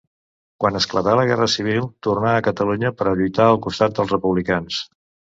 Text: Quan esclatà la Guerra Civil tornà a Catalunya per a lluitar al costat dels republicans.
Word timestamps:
Quan 0.63 0.77
esclatà 0.77 1.11
la 1.17 1.25
Guerra 1.31 1.47
Civil 1.55 1.83
tornà 2.07 2.31
a 2.37 2.39
Catalunya 2.47 2.91
per 3.01 3.07
a 3.11 3.13
lluitar 3.19 3.45
al 3.49 3.59
costat 3.67 3.95
dels 3.99 4.15
republicans. 4.15 4.81